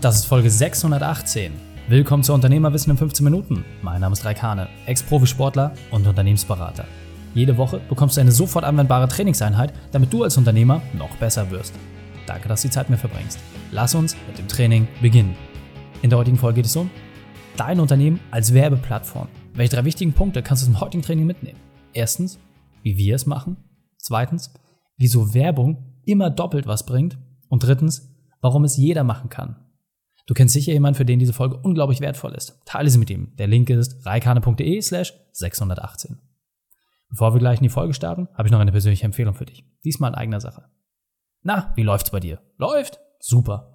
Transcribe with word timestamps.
Das 0.00 0.14
ist 0.14 0.26
Folge 0.26 0.48
618. 0.48 1.52
Willkommen 1.88 2.22
zu 2.22 2.32
Unternehmerwissen 2.32 2.92
in 2.92 2.96
15 2.96 3.24
Minuten. 3.24 3.64
Mein 3.82 4.00
Name 4.00 4.12
ist 4.12 4.24
Raikane, 4.24 4.68
Ex-Profisportler 4.86 5.72
und 5.90 6.06
Unternehmensberater. 6.06 6.84
Jede 7.34 7.56
Woche 7.56 7.80
bekommst 7.88 8.16
du 8.16 8.20
eine 8.20 8.30
sofort 8.30 8.64
anwendbare 8.64 9.08
Trainingseinheit, 9.08 9.72
damit 9.90 10.12
du 10.12 10.22
als 10.22 10.36
Unternehmer 10.36 10.82
noch 10.96 11.16
besser 11.16 11.50
wirst. 11.50 11.74
Danke, 12.26 12.46
dass 12.46 12.62
du 12.62 12.68
die 12.68 12.72
Zeit 12.74 12.90
mir 12.90 12.96
verbringst. 12.96 13.40
Lass 13.72 13.96
uns 13.96 14.16
mit 14.28 14.38
dem 14.38 14.46
Training 14.46 14.86
beginnen. 15.02 15.34
In 16.00 16.10
der 16.10 16.20
heutigen 16.20 16.38
Folge 16.38 16.56
geht 16.56 16.66
es 16.66 16.76
um 16.76 16.90
dein 17.56 17.80
Unternehmen 17.80 18.20
als 18.30 18.54
Werbeplattform. 18.54 19.26
Welche 19.54 19.74
drei 19.74 19.84
wichtigen 19.84 20.12
Punkte 20.12 20.44
kannst 20.44 20.62
du 20.62 20.66
zum 20.66 20.80
heutigen 20.80 21.02
Training 21.02 21.26
mitnehmen? 21.26 21.58
Erstens, 21.92 22.38
wie 22.84 22.96
wir 22.96 23.16
es 23.16 23.26
machen. 23.26 23.56
Zweitens, 23.96 24.54
wieso 24.96 25.34
Werbung 25.34 25.98
immer 26.04 26.30
doppelt 26.30 26.68
was 26.68 26.86
bringt. 26.86 27.18
Und 27.48 27.64
drittens, 27.64 28.14
warum 28.40 28.62
es 28.62 28.76
jeder 28.76 29.02
machen 29.02 29.28
kann. 29.28 29.56
Du 30.28 30.34
kennst 30.34 30.52
sicher 30.52 30.74
jemanden, 30.74 30.98
für 30.98 31.06
den 31.06 31.18
diese 31.18 31.32
Folge 31.32 31.56
unglaublich 31.56 32.00
wertvoll 32.00 32.34
ist. 32.34 32.60
Teile 32.66 32.90
sie 32.90 32.98
mit 32.98 33.08
ihm. 33.08 33.34
Der 33.38 33.46
Link 33.46 33.70
ist 33.70 34.04
reikane.de 34.04 34.80
slash 34.82 35.14
618. 35.32 36.18
Bevor 37.08 37.32
wir 37.32 37.38
gleich 37.38 37.60
in 37.60 37.62
die 37.62 37.70
Folge 37.70 37.94
starten, 37.94 38.28
habe 38.34 38.46
ich 38.46 38.52
noch 38.52 38.60
eine 38.60 38.70
persönliche 38.70 39.06
Empfehlung 39.06 39.34
für 39.34 39.46
dich. 39.46 39.64
Diesmal 39.86 40.10
in 40.10 40.16
eigener 40.16 40.42
Sache. 40.42 40.66
Na, 41.42 41.72
wie 41.76 41.82
läuft's 41.82 42.10
bei 42.10 42.20
dir? 42.20 42.42
Läuft? 42.58 43.00
Super. 43.20 43.72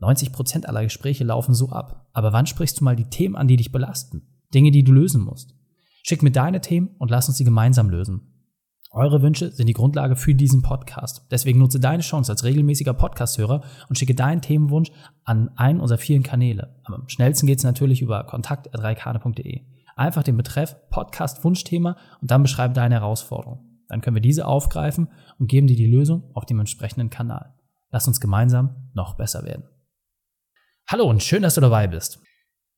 90% 0.00 0.64
aller 0.64 0.84
Gespräche 0.84 1.24
laufen 1.24 1.54
so 1.54 1.70
ab. 1.70 2.08
Aber 2.12 2.32
wann 2.32 2.46
sprichst 2.46 2.78
du 2.78 2.84
mal 2.84 2.94
die 2.94 3.10
Themen 3.10 3.34
an, 3.34 3.48
die 3.48 3.56
dich 3.56 3.72
belasten? 3.72 4.28
Dinge, 4.54 4.70
die 4.70 4.84
du 4.84 4.92
lösen 4.92 5.20
musst. 5.20 5.56
Schick 6.04 6.22
mir 6.22 6.30
deine 6.30 6.60
Themen 6.60 6.94
und 6.98 7.10
lass 7.10 7.26
uns 7.26 7.36
sie 7.36 7.44
gemeinsam 7.44 7.90
lösen. 7.90 8.39
Eure 8.92 9.22
Wünsche 9.22 9.52
sind 9.52 9.68
die 9.68 9.72
Grundlage 9.72 10.16
für 10.16 10.34
diesen 10.34 10.62
Podcast. 10.62 11.24
Deswegen 11.30 11.60
nutze 11.60 11.78
deine 11.78 12.02
Chance 12.02 12.32
als 12.32 12.42
regelmäßiger 12.42 12.92
Podcast-Hörer 12.92 13.62
und 13.88 13.96
schicke 13.96 14.16
deinen 14.16 14.42
Themenwunsch 14.42 14.90
an 15.22 15.50
einen 15.56 15.78
unserer 15.78 15.98
vielen 15.98 16.24
Kanäle. 16.24 16.74
Am 16.82 17.08
schnellsten 17.08 17.46
geht 17.46 17.58
es 17.58 17.64
natürlich 17.64 18.02
über 18.02 18.24
kontakt.reikane.de. 18.24 19.60
Einfach 19.94 20.24
den 20.24 20.36
Betreff 20.36 20.74
Podcast 20.90 21.44
Wunschthema 21.44 21.96
und 22.20 22.32
dann 22.32 22.42
beschreibe 22.42 22.74
deine 22.74 22.96
Herausforderung. 22.96 23.64
Dann 23.86 24.00
können 24.00 24.16
wir 24.16 24.22
diese 24.22 24.44
aufgreifen 24.44 25.06
und 25.38 25.46
geben 25.46 25.68
dir 25.68 25.76
die 25.76 25.86
Lösung 25.86 26.28
auf 26.34 26.44
dem 26.44 26.58
entsprechenden 26.58 27.10
Kanal. 27.10 27.54
Lass 27.92 28.08
uns 28.08 28.20
gemeinsam 28.20 28.90
noch 28.92 29.14
besser 29.14 29.44
werden. 29.44 29.68
Hallo 30.88 31.04
und 31.04 31.22
schön, 31.22 31.42
dass 31.42 31.54
du 31.54 31.60
dabei 31.60 31.86
bist. 31.86 32.20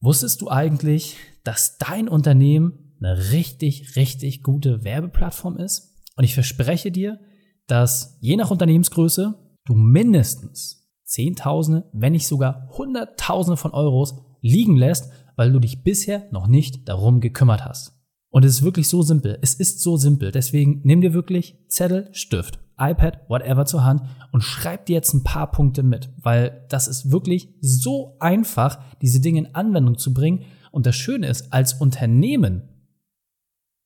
Wusstest 0.01 0.43
du 0.43 0.51
eigentlich, 0.51 1.17
dass 1.43 1.79
dein 1.79 2.07
Unternehmen 2.07 2.97
eine 3.01 3.33
richtig, 3.33 3.97
richtig 3.97 4.43
gute 4.43 4.85
Werbeplattform 4.85 5.57
ist? 5.57 5.92
Und 6.23 6.27
ich 6.27 6.35
verspreche 6.35 6.93
dir, 6.93 7.19
dass 7.67 8.17
je 8.21 8.37
nach 8.37 8.53
Unternehmensgröße 8.53 9.35
du 9.65 9.75
mindestens 9.75 10.89
Zehntausende, 11.03 11.91
wenn 11.93 12.13
nicht 12.13 12.29
sogar 12.29 12.69
Hunderttausende 12.79 13.57
von 13.57 13.73
Euros 13.73 14.15
liegen 14.41 14.77
lässt, 14.77 15.11
weil 15.35 15.51
du 15.51 15.59
dich 15.59 15.83
bisher 15.83 16.29
noch 16.31 16.47
nicht 16.47 16.89
darum 16.89 17.19
gekümmert 17.19 17.65
hast. 17.65 18.01
Und 18.31 18.45
es 18.45 18.53
ist 18.53 18.63
wirklich 18.63 18.89
so 18.89 19.03
simpel. 19.03 19.37
Es 19.43 19.55
ist 19.55 19.81
so 19.81 19.97
simpel. 19.97 20.31
Deswegen 20.31 20.81
nimm 20.85 21.01
dir 21.01 21.13
wirklich 21.13 21.59
Zettel, 21.67 22.09
Stift, 22.13 22.61
iPad, 22.79 23.29
whatever 23.29 23.67
zur 23.67 23.83
Hand 23.83 24.03
und 24.31 24.43
schreib 24.43 24.87
dir 24.87 24.95
jetzt 24.95 25.15
ein 25.15 25.25
paar 25.25 25.51
Punkte 25.51 25.83
mit, 25.83 26.09
weil 26.19 26.65
das 26.69 26.87
ist 26.87 27.11
wirklich 27.11 27.49
so 27.61 28.17
einfach, 28.21 28.79
diese 29.03 29.19
Dinge 29.19 29.41
in 29.41 29.55
Anwendung 29.57 29.99
zu 29.99 30.15
bringen. 30.15 30.45
Und 30.71 30.87
das 30.87 30.95
Schöne 30.95 31.27
ist, 31.27 31.53
als 31.53 31.75
Unternehmen 31.75 32.69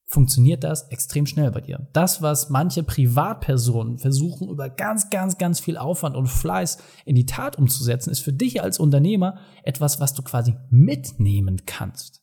funktioniert 0.06 0.62
das 0.62 0.88
extrem 0.88 1.26
schnell 1.26 1.50
bei 1.50 1.60
dir. 1.60 1.88
Das, 1.92 2.22
was 2.22 2.48
manche 2.48 2.82
Privatpersonen 2.82 3.98
versuchen, 3.98 4.48
über 4.48 4.70
ganz, 4.70 5.10
ganz, 5.10 5.36
ganz 5.36 5.58
viel 5.60 5.76
Aufwand 5.76 6.16
und 6.16 6.28
Fleiß 6.28 6.78
in 7.04 7.16
die 7.16 7.26
Tat 7.26 7.56
umzusetzen, 7.56 8.10
ist 8.10 8.20
für 8.20 8.32
dich 8.32 8.62
als 8.62 8.78
Unternehmer 8.78 9.38
etwas, 9.64 10.00
was 10.00 10.14
du 10.14 10.22
quasi 10.22 10.54
mitnehmen 10.70 11.62
kannst. 11.66 12.22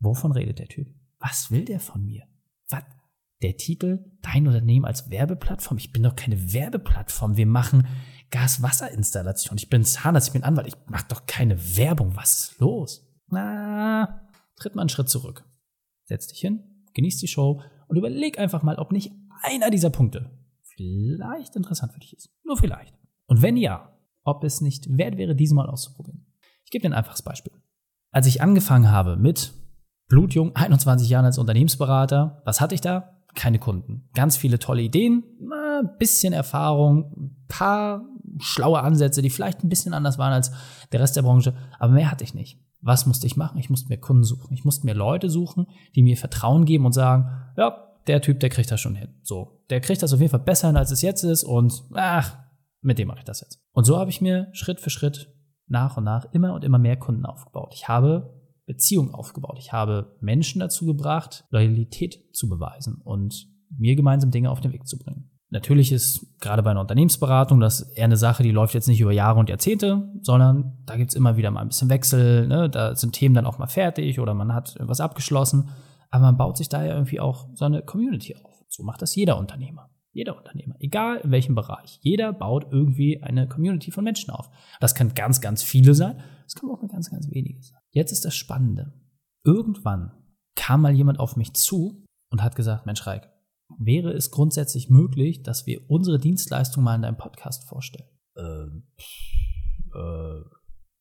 Wovon 0.00 0.32
redet 0.32 0.58
der 0.58 0.68
Typ? 0.68 0.88
Was 1.20 1.52
will 1.52 1.64
der 1.64 1.78
von 1.78 2.04
mir? 2.04 2.24
Was? 2.68 2.82
Der 3.40 3.56
Titel, 3.56 4.04
dein 4.22 4.46
Unternehmen 4.46 4.84
als 4.84 5.10
Werbeplattform? 5.10 5.78
Ich 5.78 5.92
bin 5.92 6.02
doch 6.02 6.16
keine 6.16 6.52
Werbeplattform. 6.52 7.36
Wir 7.36 7.46
machen 7.46 7.86
Gas-Wasser-Installation. 8.30 9.58
Ich 9.58 9.68
bin 9.68 9.84
Zahnarzt, 9.84 10.28
ich 10.28 10.32
bin 10.32 10.44
Anwalt. 10.44 10.66
Ich 10.66 10.74
mache 10.86 11.06
doch 11.08 11.26
keine 11.26 11.76
Werbung. 11.76 12.16
Was 12.16 12.50
ist 12.50 12.60
los? 12.60 13.06
Na, 13.28 14.28
tritt 14.56 14.74
mal 14.74 14.82
einen 14.82 14.88
Schritt 14.88 15.08
zurück. 15.08 15.44
Setz 16.04 16.26
dich 16.28 16.40
hin, 16.40 16.71
genieß 16.94 17.18
die 17.18 17.28
Show 17.28 17.60
und 17.88 17.96
überleg 17.96 18.38
einfach 18.38 18.62
mal, 18.62 18.76
ob 18.76 18.92
nicht 18.92 19.12
einer 19.42 19.70
dieser 19.70 19.90
Punkte 19.90 20.30
vielleicht 20.76 21.56
interessant 21.56 21.92
für 21.92 22.00
dich 22.00 22.16
ist. 22.16 22.30
Nur 22.44 22.56
vielleicht. 22.56 22.94
Und 23.26 23.42
wenn 23.42 23.56
ja, 23.56 23.96
ob 24.24 24.44
es 24.44 24.60
nicht 24.60 24.86
wert 24.96 25.16
wäre, 25.16 25.34
diesmal 25.34 25.68
auszuprobieren. 25.68 26.26
Ich 26.64 26.70
gebe 26.70 26.82
dir 26.82 26.90
ein 26.90 26.98
einfaches 26.98 27.22
Beispiel. 27.22 27.52
Als 28.10 28.26
ich 28.26 28.42
angefangen 28.42 28.90
habe 28.90 29.16
mit 29.16 29.52
Blutjung, 30.08 30.54
21 30.54 31.08
Jahren 31.08 31.24
als 31.24 31.38
Unternehmensberater, 31.38 32.42
was 32.44 32.60
hatte 32.60 32.74
ich 32.74 32.80
da? 32.80 33.18
Keine 33.34 33.58
Kunden. 33.58 34.08
Ganz 34.14 34.36
viele 34.36 34.58
tolle 34.58 34.82
Ideen, 34.82 35.24
ein 35.40 35.96
bisschen 35.98 36.32
Erfahrung, 36.32 37.12
ein 37.16 37.46
paar 37.48 38.04
schlaue 38.38 38.80
Ansätze, 38.80 39.22
die 39.22 39.30
vielleicht 39.30 39.64
ein 39.64 39.68
bisschen 39.68 39.94
anders 39.94 40.18
waren 40.18 40.32
als 40.32 40.52
der 40.92 41.00
Rest 41.00 41.16
der 41.16 41.22
Branche, 41.22 41.54
aber 41.78 41.92
mehr 41.92 42.10
hatte 42.10 42.24
ich 42.24 42.34
nicht. 42.34 42.58
Was 42.82 43.06
musste 43.06 43.26
ich 43.26 43.36
machen? 43.36 43.58
Ich 43.58 43.70
musste 43.70 43.88
mir 43.88 43.98
Kunden 43.98 44.24
suchen. 44.24 44.52
Ich 44.52 44.64
musste 44.64 44.86
mir 44.86 44.94
Leute 44.94 45.30
suchen, 45.30 45.66
die 45.94 46.02
mir 46.02 46.16
Vertrauen 46.16 46.64
geben 46.64 46.84
und 46.84 46.92
sagen, 46.92 47.30
ja, 47.56 47.88
der 48.06 48.20
Typ, 48.20 48.40
der 48.40 48.50
kriegt 48.50 48.70
das 48.70 48.80
schon 48.80 48.96
hin. 48.96 49.14
So, 49.22 49.64
der 49.70 49.80
kriegt 49.80 50.02
das 50.02 50.12
auf 50.12 50.20
jeden 50.20 50.30
Fall 50.30 50.40
besser 50.40 50.66
hin, 50.66 50.76
als 50.76 50.90
es 50.90 51.02
jetzt 51.02 51.22
ist 51.22 51.44
und 51.44 51.84
ach, 51.94 52.36
mit 52.80 52.98
dem 52.98 53.08
mache 53.08 53.20
ich 53.20 53.24
das 53.24 53.40
jetzt. 53.40 53.62
Und 53.72 53.84
so 53.84 53.98
habe 53.98 54.10
ich 54.10 54.20
mir 54.20 54.48
Schritt 54.52 54.80
für 54.80 54.90
Schritt 54.90 55.32
nach 55.68 55.96
und 55.96 56.04
nach 56.04 56.26
immer 56.32 56.52
und 56.54 56.64
immer 56.64 56.78
mehr 56.78 56.96
Kunden 56.96 57.24
aufgebaut. 57.24 57.72
Ich 57.74 57.88
habe 57.88 58.42
Beziehungen 58.66 59.14
aufgebaut. 59.14 59.56
Ich 59.58 59.72
habe 59.72 60.16
Menschen 60.20 60.60
dazu 60.60 60.86
gebracht, 60.86 61.44
Loyalität 61.50 62.34
zu 62.34 62.48
beweisen 62.48 63.00
und 63.02 63.48
mir 63.70 63.96
gemeinsam 63.96 64.30
Dinge 64.30 64.50
auf 64.50 64.60
den 64.60 64.72
Weg 64.72 64.86
zu 64.86 64.98
bringen. 64.98 65.30
Natürlich 65.52 65.92
ist 65.92 66.40
gerade 66.40 66.62
bei 66.62 66.70
einer 66.70 66.80
Unternehmensberatung 66.80 67.60
das 67.60 67.82
eher 67.82 68.06
eine 68.06 68.16
Sache, 68.16 68.42
die 68.42 68.52
läuft 68.52 68.72
jetzt 68.72 68.88
nicht 68.88 69.02
über 69.02 69.12
Jahre 69.12 69.38
und 69.38 69.50
Jahrzehnte, 69.50 70.08
sondern 70.22 70.78
da 70.86 70.96
gibt's 70.96 71.14
immer 71.14 71.36
wieder 71.36 71.50
mal 71.50 71.60
ein 71.60 71.68
bisschen 71.68 71.90
Wechsel. 71.90 72.48
Ne? 72.48 72.70
Da 72.70 72.96
sind 72.96 73.12
Themen 73.12 73.34
dann 73.34 73.44
auch 73.44 73.58
mal 73.58 73.66
fertig 73.66 74.18
oder 74.18 74.32
man 74.32 74.54
hat 74.54 74.76
was 74.78 75.02
abgeschlossen. 75.02 75.68
Aber 76.10 76.24
man 76.24 76.38
baut 76.38 76.56
sich 76.56 76.70
da 76.70 76.82
ja 76.82 76.94
irgendwie 76.94 77.20
auch 77.20 77.48
so 77.52 77.66
eine 77.66 77.82
Community 77.82 78.34
auf. 78.34 78.64
So 78.68 78.82
macht 78.82 79.02
das 79.02 79.14
jeder 79.14 79.36
Unternehmer. 79.36 79.90
Jeder 80.14 80.38
Unternehmer, 80.38 80.74
egal 80.78 81.18
in 81.18 81.30
welchem 81.30 81.54
Bereich. 81.54 81.98
Jeder 82.00 82.32
baut 82.32 82.66
irgendwie 82.70 83.22
eine 83.22 83.46
Community 83.46 83.90
von 83.90 84.04
Menschen 84.04 84.30
auf. 84.30 84.48
Das 84.80 84.94
kann 84.94 85.14
ganz, 85.14 85.42
ganz 85.42 85.62
viele 85.62 85.94
sein. 85.94 86.22
Das 86.44 86.54
kann 86.54 86.70
auch 86.70 86.80
nur 86.80 86.90
ganz, 86.90 87.10
ganz 87.10 87.30
wenige 87.30 87.62
sein. 87.62 87.78
Jetzt 87.90 88.12
ist 88.12 88.24
das 88.24 88.34
Spannende. 88.34 88.94
Irgendwann 89.44 90.12
kam 90.54 90.80
mal 90.80 90.92
jemand 90.94 91.20
auf 91.20 91.36
mich 91.36 91.52
zu 91.54 92.06
und 92.30 92.42
hat 92.42 92.56
gesagt, 92.56 92.86
Mensch 92.86 93.06
Reik, 93.06 93.31
wäre 93.78 94.12
es 94.12 94.30
grundsätzlich 94.30 94.88
möglich, 94.88 95.42
dass 95.42 95.66
wir 95.66 95.80
unsere 95.88 96.18
Dienstleistung 96.18 96.84
mal 96.84 96.94
in 96.94 97.02
deinem 97.02 97.16
Podcast 97.16 97.68
vorstellen? 97.68 98.08
Ähm, 98.36 98.84
äh, 99.94 100.40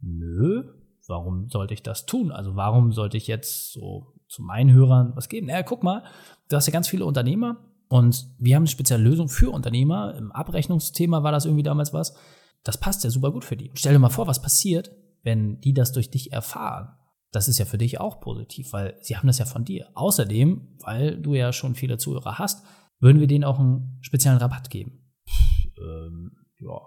nö. 0.01 0.63
Warum 1.07 1.49
sollte 1.49 1.73
ich 1.73 1.83
das 1.83 2.05
tun? 2.05 2.31
Also 2.31 2.55
warum 2.55 2.91
sollte 2.91 3.17
ich 3.17 3.27
jetzt 3.27 3.73
so 3.73 4.13
zu 4.27 4.43
meinen 4.43 4.71
Hörern 4.71 5.13
was 5.15 5.29
geben? 5.29 5.47
Naja, 5.47 5.63
guck 5.63 5.83
mal, 5.83 6.03
du 6.47 6.55
hast 6.55 6.67
ja 6.67 6.73
ganz 6.73 6.87
viele 6.87 7.05
Unternehmer 7.05 7.57
und 7.89 8.27
wir 8.39 8.55
haben 8.55 8.63
eine 8.63 8.67
spezielle 8.67 9.03
Lösung 9.03 9.27
für 9.27 9.51
Unternehmer. 9.51 10.15
Im 10.15 10.31
Abrechnungsthema 10.31 11.23
war 11.23 11.31
das 11.31 11.45
irgendwie 11.45 11.63
damals 11.63 11.91
was. 11.91 12.15
Das 12.63 12.79
passt 12.79 13.03
ja 13.03 13.09
super 13.09 13.31
gut 13.31 13.43
für 13.43 13.57
die. 13.57 13.71
Stell 13.73 13.93
dir 13.93 13.99
mal 13.99 14.09
vor, 14.09 14.27
was 14.27 14.41
passiert, 14.41 14.91
wenn 15.23 15.59
die 15.59 15.73
das 15.73 15.91
durch 15.91 16.11
dich 16.11 16.31
erfahren 16.31 16.95
das 17.31 17.47
ist 17.47 17.57
ja 17.57 17.65
für 17.65 17.77
dich 17.77 17.99
auch 17.99 18.19
positiv, 18.19 18.73
weil 18.73 18.97
sie 19.01 19.15
haben 19.15 19.27
das 19.27 19.39
ja 19.39 19.45
von 19.45 19.63
dir. 19.63 19.87
Außerdem, 19.93 20.77
weil 20.83 21.17
du 21.17 21.33
ja 21.33 21.53
schon 21.53 21.75
viele 21.75 21.97
Zuhörer 21.97 22.37
hast, 22.37 22.65
würden 22.99 23.19
wir 23.19 23.27
denen 23.27 23.45
auch 23.45 23.59
einen 23.59 23.97
speziellen 24.01 24.37
Rabatt 24.37 24.69
geben. 24.69 24.99
Ähm, 25.77 26.31
ja. 26.59 26.79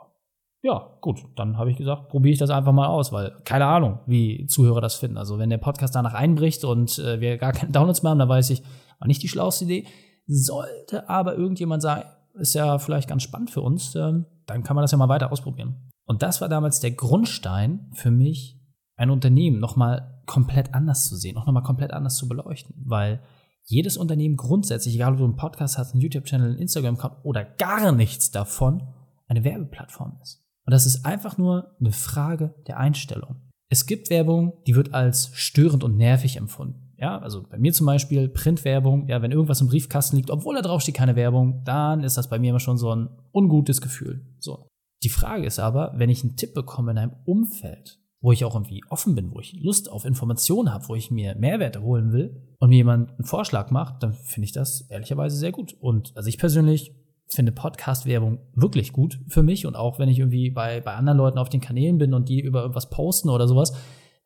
Ja, 0.63 0.97
gut, 1.03 1.21
dann 1.37 1.59
habe 1.59 1.71
ich 1.71 1.77
gesagt, 1.77 2.09
probiere 2.09 2.33
ich 2.33 2.39
das 2.39 2.49
einfach 2.49 2.73
mal 2.73 2.87
aus, 2.87 3.13
weil 3.13 3.37
keine 3.45 3.67
Ahnung, 3.67 3.99
wie 4.07 4.47
Zuhörer 4.47 4.81
das 4.81 4.95
finden. 4.95 5.19
Also 5.19 5.39
wenn 5.39 5.51
der 5.51 5.59
Podcast 5.59 5.95
danach 5.95 6.15
einbricht 6.15 6.65
und 6.65 6.99
äh, 6.99 7.21
wir 7.21 7.37
gar 7.37 7.53
keine 7.53 7.73
Downloads 7.73 8.03
mehr 8.03 8.11
haben, 8.11 8.19
dann 8.19 8.29
weiß 8.29 8.49
ich, 8.51 8.63
war 8.99 9.07
nicht 9.07 9.23
die 9.23 9.29
schlauste 9.29 9.65
Idee. 9.65 9.87
Sollte 10.27 11.09
aber 11.09 11.37
irgendjemand 11.37 11.83
sagen, 11.83 12.05
ist 12.35 12.55
ja 12.55 12.79
vielleicht 12.79 13.09
ganz 13.09 13.23
spannend 13.23 13.51
für 13.51 13.61
uns, 13.61 13.95
ähm, 13.95 14.27
dann 14.47 14.63
kann 14.63 14.75
man 14.75 14.83
das 14.83 14.93
ja 14.93 14.99
mal 14.99 15.09
weiter 15.09 15.33
ausprobieren. 15.33 15.91
Und 16.07 16.23
das 16.23 16.41
war 16.41 16.49
damals 16.49 16.81
der 16.81 16.93
Grundstein 16.93 17.91
für 17.95 18.11
mich, 18.11 18.59
ein 18.97 19.11
Unternehmen 19.11 19.59
nochmal 19.59 20.14
komplett 20.27 20.75
anders 20.75 21.09
zu 21.09 21.17
sehen, 21.17 21.37
auch 21.37 21.47
nochmal 21.47 21.63
komplett 21.63 21.93
anders 21.93 22.17
zu 22.17 22.29
beleuchten, 22.29 22.75
weil 22.85 23.23
jedes 23.65 23.97
Unternehmen 23.97 24.37
grundsätzlich, 24.37 24.95
egal 24.95 25.13
ob 25.13 25.19
du 25.19 25.25
einen 25.25 25.37
Podcast 25.37 25.79
hast, 25.79 25.93
einen 25.93 26.03
YouTube-Channel, 26.03 26.51
einen 26.51 26.59
Instagram-Account 26.59 27.25
oder 27.25 27.45
gar 27.45 27.93
nichts 27.93 28.31
davon, 28.31 28.83
eine 29.27 29.45
Werbeplattform 29.45 30.19
ist. 30.23 30.45
Und 30.67 30.73
das 30.73 30.87
ist 30.87 31.05
einfach 31.05 31.39
nur 31.39 31.77
eine 31.81 31.93
Frage 31.93 32.55
der 32.67 32.79
Einstellung. 32.79 33.37
Es 33.71 33.87
gibt 33.87 34.11
Werbung, 34.11 34.63
die 34.67 34.77
wird 34.77 34.95
als 34.95 35.31
störend 35.35 35.83
und 35.83 35.97
nervig 35.97 36.37
empfunden. 36.37 36.95
Ja, 36.97 37.19
also 37.19 37.43
bei 37.43 37.59
mir 37.59 37.73
zum 37.73 37.87
Beispiel 37.87 38.29
Printwerbung, 38.29 39.09
ja, 39.09 39.21
wenn 39.21 39.33
irgendwas 39.33 39.61
im 39.61 39.67
Briefkasten 39.67 40.17
liegt, 40.17 40.31
obwohl 40.31 40.55
da 40.55 40.63
drauf 40.63 40.81
steht 40.81 40.95
keine 40.95 41.17
Werbung, 41.17 41.63
dann 41.65 42.05
ist 42.05 42.17
das 42.17 42.29
bei 42.29 42.39
mir 42.39 42.51
immer 42.51 42.61
schon 42.61 42.79
so 42.79 42.95
ein 42.95 43.09
ungutes 43.33 43.81
Gefühl. 43.81 44.25
So. 44.39 44.69
Die 45.03 45.09
Frage 45.09 45.45
ist 45.45 45.59
aber, 45.59 45.93
wenn 45.97 46.09
ich 46.09 46.23
einen 46.23 46.37
Tipp 46.37 46.55
bekomme 46.55 46.93
in 46.93 46.99
einem 46.99 47.17
Umfeld, 47.25 47.99
wo 48.25 48.33
ich 48.33 48.43
auch 48.47 48.55
irgendwie 48.55 48.83
offen 48.89 49.15
bin, 49.15 49.35
wo 49.35 49.41
ich 49.41 49.53
Lust 49.61 49.93
auf 49.93 50.07
Informationen 50.07 50.73
habe, 50.73 50.89
wo 50.89 50.95
ich 50.95 51.11
mir 51.11 51.35
Mehrwerte 51.35 51.83
holen 51.83 52.11
will 52.11 52.41
und 52.59 52.71
mir 52.71 52.77
jemand 52.77 53.11
einen 53.11 53.25
Vorschlag 53.25 53.71
macht, 53.71 54.03
dann 54.03 54.15
finde 54.15 54.47
ich 54.47 54.53
das 54.53 54.81
ehrlicherweise 54.89 55.37
sehr 55.37 55.53
gut. 55.53 55.77
Und 55.79 56.17
also 56.17 56.31
ich 56.31 56.39
persönlich 56.39 56.95
finde 57.29 57.53
Podcast-Werbung 57.53 58.39
wirklich 58.55 58.95
gut 58.95 59.21
für 59.29 59.43
mich 59.43 59.67
und 59.67 59.77
auch 59.77 59.99
wenn 59.99 60.09
ich 60.09 60.21
irgendwie 60.21 60.49
bei, 60.49 60.81
bei 60.81 60.95
anderen 60.95 61.19
Leuten 61.19 61.37
auf 61.37 61.51
den 61.51 61.61
Kanälen 61.61 61.99
bin 61.99 62.15
und 62.15 62.31
die 62.31 62.41
über 62.41 62.63
irgendwas 62.63 62.89
posten 62.89 63.29
oder 63.29 63.47
sowas, 63.47 63.75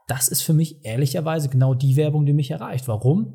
das 0.07 0.29
ist 0.29 0.43
für 0.43 0.55
mich 0.55 0.85
ehrlicherweise 0.85 1.49
genau 1.49 1.75
die 1.75 1.97
Werbung, 1.97 2.25
die 2.25 2.33
mich 2.35 2.53
erreicht. 2.53 2.87
Warum? 2.87 3.35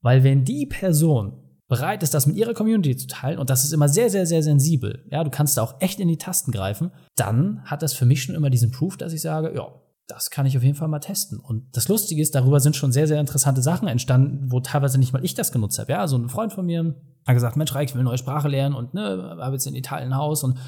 Weil 0.00 0.22
wenn 0.22 0.44
die 0.44 0.66
Person 0.66 1.40
bereit 1.66 2.04
ist, 2.04 2.14
das 2.14 2.28
mit 2.28 2.36
ihrer 2.36 2.54
Community 2.54 2.96
zu 2.96 3.08
teilen, 3.08 3.40
und 3.40 3.50
das 3.50 3.64
ist 3.64 3.72
immer 3.72 3.88
sehr, 3.88 4.10
sehr, 4.10 4.26
sehr 4.26 4.44
sensibel, 4.44 5.04
ja, 5.10 5.24
du 5.24 5.30
kannst 5.30 5.56
da 5.56 5.62
auch 5.64 5.74
echt 5.80 5.98
in 5.98 6.06
die 6.06 6.18
Tasten 6.18 6.52
greifen, 6.52 6.92
dann 7.16 7.64
hat 7.64 7.82
das 7.82 7.94
für 7.94 8.06
mich 8.06 8.22
schon 8.22 8.36
immer 8.36 8.48
diesen 8.48 8.70
Proof, 8.70 8.96
dass 8.96 9.12
ich 9.12 9.20
sage, 9.20 9.52
ja, 9.56 9.66
das 10.06 10.30
kann 10.30 10.44
ich 10.46 10.56
auf 10.56 10.62
jeden 10.62 10.74
Fall 10.74 10.88
mal 10.88 10.98
testen. 10.98 11.38
Und 11.38 11.76
das 11.76 11.88
Lustige 11.88 12.20
ist, 12.20 12.34
darüber 12.34 12.60
sind 12.60 12.76
schon 12.76 12.92
sehr, 12.92 13.06
sehr 13.06 13.20
interessante 13.20 13.62
Sachen 13.62 13.88
entstanden, 13.88 14.52
wo 14.52 14.60
teilweise 14.60 14.98
nicht 14.98 15.12
mal 15.12 15.24
ich 15.24 15.34
das 15.34 15.52
genutzt 15.52 15.78
habe. 15.78 15.92
Ja, 15.92 16.00
also 16.00 16.16
ein 16.16 16.28
Freund 16.28 16.52
von 16.52 16.66
mir 16.66 16.94
hat 17.26 17.34
gesagt, 17.34 17.56
Mensch, 17.56 17.74
Reik, 17.74 17.88
ich 17.88 17.94
will 17.94 18.00
eine 18.00 18.10
neue 18.10 18.18
Sprache 18.18 18.48
lernen 18.48 18.74
und 18.74 18.92
ne, 18.92 19.36
habe 19.40 19.54
jetzt 19.54 19.66
in 19.66 19.74
Italien 19.74 20.12
ein 20.12 20.18
Haus 20.18 20.44
und 20.44 20.58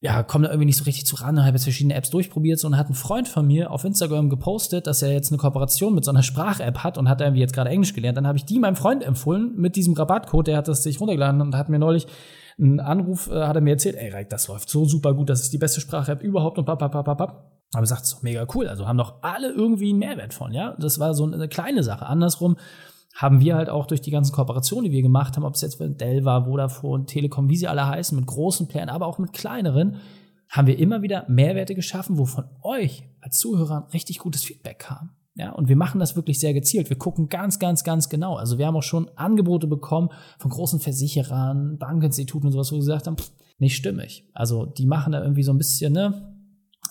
ja, 0.00 0.22
komme 0.22 0.44
da 0.44 0.50
irgendwie 0.50 0.66
nicht 0.66 0.76
so 0.76 0.84
richtig 0.84 1.06
zu 1.06 1.16
ran 1.16 1.36
und 1.36 1.44
habe 1.44 1.56
jetzt 1.56 1.64
verschiedene 1.64 1.94
Apps 1.94 2.10
durchprobiert 2.10 2.60
so, 2.60 2.68
und 2.68 2.76
hat 2.76 2.88
ein 2.88 2.94
Freund 2.94 3.26
von 3.26 3.46
mir 3.46 3.72
auf 3.72 3.84
Instagram 3.84 4.30
gepostet, 4.30 4.86
dass 4.86 5.02
er 5.02 5.12
jetzt 5.12 5.32
eine 5.32 5.38
Kooperation 5.38 5.94
mit 5.94 6.04
so 6.04 6.12
einer 6.12 6.22
Sprach-App 6.22 6.84
hat 6.84 6.98
und 6.98 7.08
hat 7.08 7.20
irgendwie 7.20 7.40
jetzt 7.40 7.52
gerade 7.52 7.70
Englisch 7.70 7.94
gelernt. 7.94 8.16
Dann 8.16 8.26
habe 8.26 8.38
ich 8.38 8.44
die 8.44 8.60
meinem 8.60 8.76
Freund 8.76 9.02
empfohlen 9.02 9.54
mit 9.56 9.74
diesem 9.74 9.94
Rabattcode, 9.94 10.48
der 10.48 10.58
hat 10.58 10.68
das 10.68 10.84
sich 10.84 11.00
runtergeladen 11.00 11.40
und 11.40 11.56
hat 11.56 11.68
mir 11.68 11.80
neulich 11.80 12.06
einen 12.58 12.78
Anruf, 12.78 13.28
äh, 13.28 13.46
hat 13.46 13.56
er 13.56 13.62
mir 13.62 13.70
erzählt, 13.70 13.96
ey, 13.96 14.10
Reik, 14.10 14.30
das 14.30 14.46
läuft 14.46 14.68
so 14.68 14.84
super 14.84 15.14
gut, 15.14 15.30
das 15.30 15.40
ist 15.40 15.52
die 15.52 15.58
beste 15.58 15.80
Sprach-App 15.80 16.22
überhaupt 16.22 16.58
und 16.58 16.64
papapapapap. 16.64 17.57
Aber 17.74 17.84
sagt, 17.86 18.10
doch 18.10 18.22
mega 18.22 18.46
cool, 18.54 18.66
also 18.66 18.86
haben 18.86 18.96
doch 18.96 19.22
alle 19.22 19.50
irgendwie 19.50 19.90
einen 19.90 19.98
Mehrwert 19.98 20.32
von, 20.32 20.52
ja. 20.52 20.74
Das 20.78 20.98
war 20.98 21.14
so 21.14 21.24
eine 21.24 21.48
kleine 21.48 21.82
Sache. 21.82 22.06
Andersrum 22.06 22.56
haben 23.14 23.40
wir 23.40 23.56
halt 23.56 23.68
auch 23.68 23.86
durch 23.86 24.00
die 24.00 24.10
ganzen 24.10 24.32
Kooperationen, 24.32 24.84
die 24.84 24.92
wir 24.92 25.02
gemacht 25.02 25.36
haben, 25.36 25.44
ob 25.44 25.54
es 25.54 25.60
jetzt 25.60 25.80
mit 25.80 26.00
Dell 26.00 26.24
war, 26.24 26.44
Vodafone, 26.44 27.04
Telekom, 27.04 27.48
wie 27.48 27.56
sie 27.56 27.68
alle 27.68 27.86
heißen, 27.86 28.16
mit 28.16 28.26
großen 28.26 28.68
Playern, 28.68 28.88
aber 28.88 29.06
auch 29.06 29.18
mit 29.18 29.32
kleineren, 29.32 29.96
haben 30.48 30.66
wir 30.66 30.78
immer 30.78 31.02
wieder 31.02 31.26
Mehrwerte 31.28 31.74
geschaffen, 31.74 32.16
wo 32.16 32.24
von 32.24 32.44
euch 32.62 33.08
als 33.20 33.38
Zuhörern 33.38 33.84
richtig 33.92 34.18
gutes 34.18 34.44
Feedback 34.44 34.78
kam. 34.78 35.10
Ja, 35.34 35.52
und 35.52 35.68
wir 35.68 35.76
machen 35.76 36.00
das 36.00 36.16
wirklich 36.16 36.40
sehr 36.40 36.54
gezielt. 36.54 36.90
Wir 36.90 36.98
gucken 36.98 37.28
ganz, 37.28 37.58
ganz, 37.58 37.84
ganz 37.84 38.08
genau. 38.08 38.36
Also 38.36 38.58
wir 38.58 38.66
haben 38.66 38.76
auch 38.76 38.82
schon 38.82 39.08
Angebote 39.14 39.68
bekommen 39.68 40.08
von 40.38 40.50
großen 40.50 40.80
Versicherern, 40.80 41.78
Bankinstituten 41.78 42.46
und 42.46 42.52
sowas, 42.52 42.72
wo 42.72 42.76
wir 42.76 42.80
gesagt 42.80 43.06
haben, 43.06 43.18
pff, 43.18 43.30
nicht 43.58 43.76
stimmig. 43.76 44.28
Also 44.32 44.66
die 44.66 44.86
machen 44.86 45.12
da 45.12 45.22
irgendwie 45.22 45.44
so 45.44 45.52
ein 45.52 45.58
bisschen, 45.58 45.92
ne, 45.92 46.37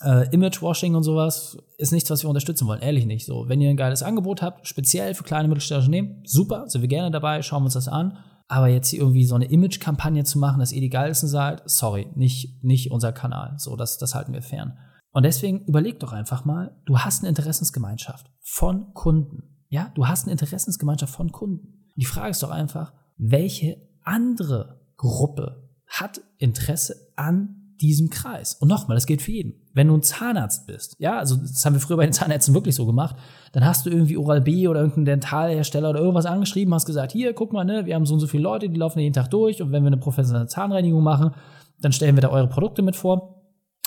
äh, 0.04 0.28
Image-Washing 0.34 0.94
und 0.94 1.02
sowas 1.02 1.56
ist 1.76 1.92
nichts, 1.92 2.10
was 2.10 2.22
wir 2.22 2.28
unterstützen 2.28 2.66
wollen. 2.66 2.80
Ehrlich 2.80 3.06
nicht. 3.06 3.26
So, 3.26 3.48
wenn 3.48 3.60
ihr 3.60 3.70
ein 3.70 3.76
geiles 3.76 4.02
Angebot 4.02 4.42
habt, 4.42 4.66
speziell 4.66 5.14
für 5.14 5.24
kleine 5.24 5.48
mittelständische 5.48 5.90
Unternehmen, 5.90 6.22
super, 6.24 6.68
sind 6.68 6.82
wir 6.82 6.88
gerne 6.88 7.10
dabei, 7.10 7.42
schauen 7.42 7.62
wir 7.62 7.66
uns 7.66 7.74
das 7.74 7.88
an. 7.88 8.18
Aber 8.48 8.68
jetzt 8.68 8.88
hier 8.88 9.00
irgendwie 9.00 9.24
so 9.24 9.34
eine 9.34 9.44
Image-Kampagne 9.44 10.24
zu 10.24 10.38
machen, 10.38 10.60
dass 10.60 10.72
ihr 10.72 10.80
die 10.80 10.88
geilsten 10.88 11.28
seid, 11.28 11.62
sorry, 11.66 12.08
nicht, 12.14 12.64
nicht 12.64 12.90
unser 12.90 13.12
Kanal. 13.12 13.54
So, 13.58 13.76
das, 13.76 13.98
das 13.98 14.14
halten 14.14 14.32
wir 14.32 14.42
fern. 14.42 14.78
Und 15.10 15.24
deswegen 15.24 15.64
überleg 15.66 16.00
doch 16.00 16.12
einfach 16.12 16.44
mal, 16.44 16.76
du 16.86 16.98
hast 16.98 17.20
eine 17.20 17.28
Interessensgemeinschaft 17.28 18.30
von 18.40 18.94
Kunden. 18.94 19.64
Ja, 19.68 19.92
du 19.94 20.06
hast 20.06 20.24
eine 20.24 20.32
Interessensgemeinschaft 20.32 21.14
von 21.14 21.30
Kunden. 21.30 21.84
Die 21.96 22.04
Frage 22.04 22.30
ist 22.30 22.42
doch 22.42 22.50
einfach, 22.50 22.92
welche 23.16 23.76
andere 24.02 24.80
Gruppe 24.96 25.70
hat 25.86 26.20
Interesse 26.38 27.12
an 27.16 27.67
diesem 27.80 28.10
Kreis. 28.10 28.54
Und 28.54 28.68
nochmal, 28.68 28.96
das 28.96 29.06
gilt 29.06 29.22
für 29.22 29.32
jeden. 29.32 29.54
Wenn 29.72 29.88
du 29.88 29.94
ein 29.94 30.02
Zahnarzt 30.02 30.66
bist, 30.66 30.96
ja, 30.98 31.18
also 31.18 31.36
das 31.36 31.64
haben 31.64 31.74
wir 31.74 31.80
früher 31.80 31.96
bei 31.96 32.04
den 32.04 32.12
Zahnärzten 32.12 32.54
wirklich 32.54 32.74
so 32.74 32.86
gemacht, 32.86 33.16
dann 33.52 33.64
hast 33.64 33.86
du 33.86 33.90
irgendwie 33.90 34.16
Oral-B 34.16 34.68
oder 34.68 34.80
irgendeinen 34.80 35.06
Dentalhersteller 35.06 35.90
oder 35.90 36.00
irgendwas 36.00 36.26
angeschrieben, 36.26 36.74
hast 36.74 36.86
gesagt, 36.86 37.12
hier, 37.12 37.32
guck 37.32 37.52
mal, 37.52 37.64
ne, 37.64 37.86
wir 37.86 37.94
haben 37.94 38.06
so 38.06 38.14
und 38.14 38.20
so 38.20 38.26
viele 38.26 38.42
Leute, 38.42 38.68
die 38.68 38.78
laufen 38.78 39.00
jeden 39.00 39.14
Tag 39.14 39.30
durch 39.30 39.62
und 39.62 39.72
wenn 39.72 39.82
wir 39.82 39.88
eine 39.88 39.96
professionelle 39.96 40.46
Zahnreinigung 40.46 41.02
machen, 41.02 41.32
dann 41.80 41.92
stellen 41.92 42.16
wir 42.16 42.22
da 42.22 42.28
eure 42.28 42.48
Produkte 42.48 42.82
mit 42.82 42.96
vor. 42.96 43.36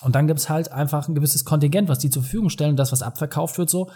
Und 0.04 0.16
dann 0.16 0.26
gibt's 0.26 0.50
halt 0.50 0.72
einfach 0.72 1.08
ein 1.08 1.16
gewisses 1.16 1.46
Kontingent, 1.46 1.88
was 1.88 2.00
die 2.00 2.10
zur 2.10 2.24
Verfügung 2.24 2.50
stellen 2.50 2.72
und 2.72 2.78
das, 2.78 2.92
was 2.92 3.04
abverkauft 3.04 3.58
wird, 3.58 3.70
so, 3.70 3.90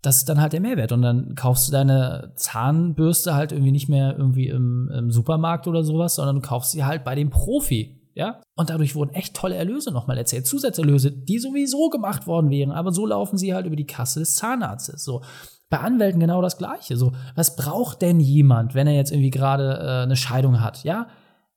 das 0.00 0.18
ist 0.18 0.28
dann 0.28 0.40
halt 0.40 0.52
der 0.52 0.60
Mehrwert. 0.60 0.90
Und 0.90 1.02
dann 1.02 1.36
kaufst 1.36 1.68
du 1.68 1.72
deine 1.72 2.32
Zahnbürste 2.34 3.34
halt 3.34 3.52
irgendwie 3.52 3.70
nicht 3.70 3.88
mehr 3.88 4.16
irgendwie 4.18 4.48
im, 4.48 4.90
im 4.92 5.10
Supermarkt 5.12 5.68
oder 5.68 5.84
sowas, 5.84 6.16
sondern 6.16 6.36
du 6.36 6.42
kaufst 6.42 6.72
sie 6.72 6.84
halt 6.84 7.04
bei 7.04 7.14
dem 7.14 7.30
Profi 7.30 8.01
ja? 8.14 8.40
Und 8.54 8.70
dadurch 8.70 8.94
wurden 8.94 9.14
echt 9.14 9.34
tolle 9.34 9.56
Erlöse 9.56 9.90
nochmal 9.90 10.18
erzählt. 10.18 10.46
Zusatzerlöse, 10.46 11.10
die 11.12 11.38
sowieso 11.38 11.88
gemacht 11.90 12.26
worden 12.26 12.50
wären, 12.50 12.70
aber 12.70 12.92
so 12.92 13.06
laufen 13.06 13.38
sie 13.38 13.54
halt 13.54 13.66
über 13.66 13.76
die 13.76 13.86
Kasse 13.86 14.20
des 14.20 14.36
Zahnarztes. 14.36 15.04
So. 15.04 15.22
Bei 15.70 15.80
Anwälten 15.80 16.20
genau 16.20 16.42
das 16.42 16.58
Gleiche. 16.58 16.98
So, 16.98 17.12
was 17.34 17.56
braucht 17.56 18.02
denn 18.02 18.20
jemand, 18.20 18.74
wenn 18.74 18.86
er 18.86 18.92
jetzt 18.92 19.10
irgendwie 19.10 19.30
gerade 19.30 19.78
äh, 19.80 20.02
eine 20.02 20.16
Scheidung 20.16 20.60
hat? 20.60 20.84
Ja, 20.84 21.06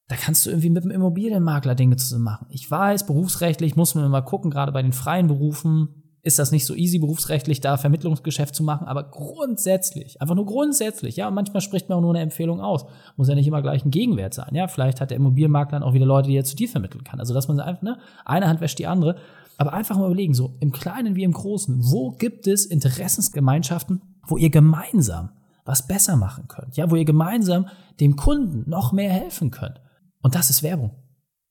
da 0.08 0.16
kannst 0.16 0.46
du 0.46 0.52
irgendwie 0.52 0.70
mit 0.70 0.84
dem 0.84 0.92
Immobilienmakler 0.92 1.76
Dinge 1.76 1.98
zusammen 1.98 2.24
machen. 2.24 2.48
Ich 2.50 2.70
weiß, 2.70 3.08
berufsrechtlich 3.08 3.76
muss 3.76 3.96
man 3.96 4.06
immer 4.06 4.22
gucken, 4.22 4.52
gerade 4.52 4.72
bei 4.72 4.82
den 4.82 4.94
freien 4.94 5.28
Berufen, 5.28 6.05
ist 6.26 6.40
das 6.40 6.52
nicht 6.52 6.66
so 6.66 6.74
easy, 6.74 6.98
berufsrechtlich 6.98 7.62
da 7.62 7.78
Vermittlungsgeschäft 7.78 8.56
zu 8.56 8.64
machen, 8.64 8.88
aber 8.88 9.04
grundsätzlich, 9.04 10.20
einfach 10.22 10.34
nur 10.34 10.48
grundsätzlich, 10.48 11.18
ja, 11.18 11.28
und 11.28 11.36
manchmal 11.36 11.62
spricht 11.62 11.88
man 11.88 12.00
auch 12.00 12.02
nur 12.02 12.10
eine 12.10 12.22
Empfehlung 12.22 12.62
aus. 12.62 12.86
Muss 13.16 13.30
ja 13.30 13.36
nicht 13.36 13.46
immer 13.46 13.62
gleich 13.62 13.86
ein 13.86 13.92
Gegenwert 13.92 14.34
sein, 14.34 14.56
ja. 14.56 14.68
Vielleicht 14.68 15.02
hat 15.02 15.12
der 15.12 15.18
Immobilienmakler 15.18 15.80
dann 15.80 15.88
auch 15.88 15.94
wieder 15.94 16.08
Leute, 16.08 16.30
die 16.30 16.36
er 16.36 16.44
zu 16.44 16.56
dir 16.56 16.68
vermitteln 16.68 17.04
kann. 17.04 17.20
Also, 17.20 17.36
dass 17.36 17.48
man 17.48 17.60
einfach, 17.60 17.84
ne, 17.84 18.00
eine 18.26 18.48
Hand 18.48 18.60
wäscht 18.60 18.80
die 18.80 18.88
andere. 18.88 19.18
Aber 19.58 19.74
einfach 19.74 19.98
mal 19.98 20.08
überlegen, 20.08 20.34
so 20.34 20.56
im 20.60 20.72
Kleinen 20.72 21.16
wie 21.16 21.24
im 21.24 21.32
Großen, 21.32 21.78
wo 21.80 22.12
gibt 22.12 22.48
es 22.48 22.66
Interessensgemeinschaften, 22.66 24.02
wo 24.28 24.38
ihr 24.38 24.50
gemeinsam 24.50 25.30
was 25.64 25.88
besser 25.88 26.16
machen 26.18 26.48
könnt, 26.48 26.76
ja, 26.76 26.90
wo 26.90 26.96
ihr 26.96 27.06
gemeinsam 27.06 27.68
dem 28.00 28.16
Kunden 28.16 28.70
noch 28.70 28.92
mehr 28.92 29.12
helfen 29.12 29.52
könnt. 29.52 29.80
Und 30.22 30.34
das 30.34 30.50
ist 30.50 30.64
Werbung. 30.64 30.92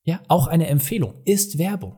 Ja, 0.03 0.21
auch 0.27 0.49
eine 0.49 0.67
Empfehlung 0.67 1.15
ist 1.25 1.59
Werbung. 1.59 1.97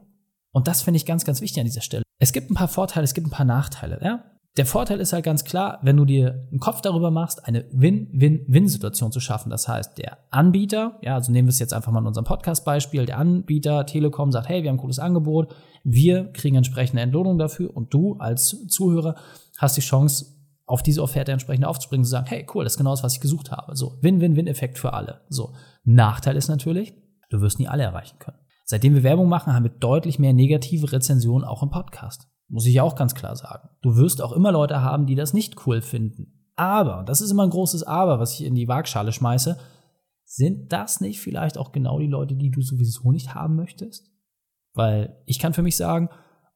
Und 0.52 0.68
das 0.68 0.82
finde 0.82 0.96
ich 0.96 1.06
ganz, 1.06 1.24
ganz 1.24 1.40
wichtig 1.40 1.60
an 1.60 1.66
dieser 1.66 1.80
Stelle. 1.80 2.05
Es 2.18 2.32
gibt 2.32 2.50
ein 2.50 2.54
paar 2.54 2.68
Vorteile, 2.68 3.04
es 3.04 3.14
gibt 3.14 3.26
ein 3.26 3.30
paar 3.30 3.46
Nachteile. 3.46 4.00
Ja? 4.02 4.24
Der 4.56 4.64
Vorteil 4.64 5.00
ist 5.00 5.12
halt 5.12 5.24
ganz 5.24 5.44
klar, 5.44 5.78
wenn 5.82 5.98
du 5.98 6.06
dir 6.06 6.46
einen 6.50 6.60
Kopf 6.60 6.80
darüber 6.80 7.10
machst, 7.10 7.46
eine 7.46 7.66
Win-Win-Win-Situation 7.72 9.12
zu 9.12 9.20
schaffen. 9.20 9.50
Das 9.50 9.68
heißt, 9.68 9.98
der 9.98 10.18
Anbieter, 10.30 10.98
ja, 11.02 11.14
also 11.14 11.30
nehmen 11.30 11.48
wir 11.48 11.50
es 11.50 11.58
jetzt 11.58 11.74
einfach 11.74 11.92
mal 11.92 12.00
in 12.00 12.06
unserem 12.06 12.24
Podcast-Beispiel, 12.24 13.04
der 13.04 13.18
Anbieter 13.18 13.84
Telekom 13.84 14.32
sagt, 14.32 14.48
hey, 14.48 14.62
wir 14.62 14.70
haben 14.70 14.76
ein 14.76 14.80
cooles 14.80 14.98
Angebot, 14.98 15.54
wir 15.84 16.32
kriegen 16.32 16.56
entsprechende 16.56 17.02
Entlohnung 17.02 17.36
dafür 17.36 17.76
und 17.76 17.92
du 17.92 18.16
als 18.18 18.66
Zuhörer 18.68 19.16
hast 19.58 19.76
die 19.76 19.82
Chance, 19.82 20.36
auf 20.64 20.82
diese 20.82 21.02
Offerte 21.02 21.32
entsprechend 21.32 21.64
aufzuspringen 21.64 22.04
zu 22.04 22.10
sagen, 22.10 22.26
hey, 22.26 22.44
cool, 22.54 22.64
das 22.64 22.72
ist 22.72 22.78
genau 22.78 22.90
das, 22.90 23.04
was 23.04 23.14
ich 23.14 23.20
gesucht 23.20 23.52
habe. 23.52 23.76
So, 23.76 23.98
Win-Win-Win-Effekt 24.00 24.78
für 24.78 24.94
alle. 24.94 25.20
So, 25.28 25.54
Nachteil 25.84 26.34
ist 26.34 26.48
natürlich, 26.48 26.94
du 27.30 27.40
wirst 27.40 27.60
nie 27.60 27.68
alle 27.68 27.84
erreichen 27.84 28.18
können. 28.18 28.38
Seitdem 28.68 28.94
wir 28.94 29.04
Werbung 29.04 29.28
machen, 29.28 29.52
haben 29.52 29.62
wir 29.62 29.70
deutlich 29.70 30.18
mehr 30.18 30.32
negative 30.32 30.90
Rezensionen 30.90 31.46
auch 31.46 31.62
im 31.62 31.70
Podcast. 31.70 32.26
Muss 32.48 32.66
ich 32.66 32.80
auch 32.80 32.96
ganz 32.96 33.14
klar 33.14 33.36
sagen. 33.36 33.68
Du 33.80 33.94
wirst 33.94 34.20
auch 34.20 34.32
immer 34.32 34.50
Leute 34.50 34.82
haben, 34.82 35.06
die 35.06 35.14
das 35.14 35.32
nicht 35.32 35.66
cool 35.66 35.80
finden. 35.80 36.50
Aber, 36.56 37.04
das 37.04 37.20
ist 37.20 37.30
immer 37.30 37.44
ein 37.44 37.50
großes 37.50 37.84
Aber, 37.84 38.18
was 38.18 38.34
ich 38.34 38.44
in 38.44 38.56
die 38.56 38.66
Waagschale 38.66 39.12
schmeiße, 39.12 39.56
sind 40.24 40.72
das 40.72 41.00
nicht 41.00 41.20
vielleicht 41.20 41.58
auch 41.58 41.70
genau 41.70 42.00
die 42.00 42.08
Leute, 42.08 42.34
die 42.34 42.50
du 42.50 42.60
sowieso 42.60 43.12
nicht 43.12 43.36
haben 43.36 43.54
möchtest? 43.54 44.10
Weil 44.74 45.16
ich 45.26 45.38
kann 45.38 45.54
für 45.54 45.62
mich 45.62 45.76
sagen, 45.76 46.08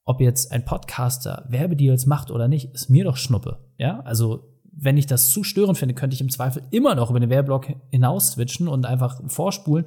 ob 0.05 0.21
jetzt 0.21 0.51
ein 0.51 0.65
Podcaster 0.65 1.47
Werbedeals 1.49 2.07
macht 2.07 2.33
oder 2.33 2.49
nicht, 2.49 2.75
ist 2.75 2.91
mir 2.91 3.05
doch 3.05 3.17
Schnuppe. 3.17 3.71
Ja, 3.79 4.01
also 4.01 4.59
wenn 4.73 4.97
ich 4.97 5.07
das 5.07 5.31
zu 5.31 5.45
störend 5.45 5.79
finde, 5.79 5.95
könnte 5.95 6.15
ich 6.15 6.21
im 6.21 6.29
Zweifel 6.29 6.65
immer 6.73 6.97
noch 6.97 7.11
über 7.11 7.21
den 7.21 7.31
Werbeblock 7.31 7.69
hinaus 7.93 8.33
switchen 8.33 8.67
und 8.67 8.85
einfach 8.85 9.21
vorspulen 9.29 9.87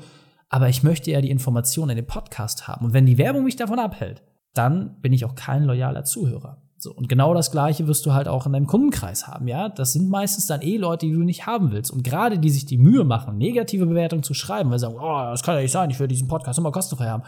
aber 0.53 0.69
ich 0.69 0.83
möchte 0.83 1.09
ja 1.09 1.19
die 1.19 1.31
Informationen 1.31 1.89
in 1.89 1.95
dem 1.95 2.05
Podcast 2.05 2.67
haben. 2.67 2.85
Und 2.85 2.93
wenn 2.93 3.07
die 3.07 3.17
Werbung 3.17 3.43
mich 3.43 3.55
davon 3.55 3.79
abhält, 3.79 4.21
dann 4.53 5.01
bin 5.01 5.11
ich 5.11 5.25
auch 5.25 5.33
kein 5.33 5.63
loyaler 5.63 6.03
Zuhörer. 6.03 6.61
So, 6.77 6.93
und 6.93 7.09
genau 7.09 7.33
das 7.33 7.49
Gleiche 7.49 7.87
wirst 7.87 8.05
du 8.05 8.13
halt 8.13 8.27
auch 8.27 8.45
in 8.45 8.53
deinem 8.53 8.67
Kundenkreis 8.67 9.25
haben, 9.25 9.47
ja. 9.47 9.69
Das 9.69 9.93
sind 9.93 10.11
meistens 10.11 10.45
dann 10.45 10.61
eh 10.61 10.77
Leute, 10.77 11.07
die 11.07 11.13
du 11.13 11.23
nicht 11.23 11.47
haben 11.47 11.71
willst. 11.71 11.89
Und 11.89 12.03
gerade 12.03 12.37
die 12.37 12.51
sich 12.51 12.67
die 12.67 12.77
Mühe 12.77 13.03
machen, 13.03 13.39
negative 13.39 13.87
Bewertungen 13.87 14.21
zu 14.21 14.35
schreiben, 14.35 14.69
weil 14.69 14.77
sie 14.77 14.85
sagen, 14.85 14.97
oh, 14.99 15.31
das 15.31 15.41
kann 15.41 15.55
ja 15.55 15.61
nicht 15.61 15.71
sein, 15.71 15.89
ich 15.89 15.99
will 15.99 16.07
diesen 16.07 16.27
Podcast 16.27 16.59
immer 16.59 16.71
kostenfrei 16.71 17.07
haben. 17.07 17.23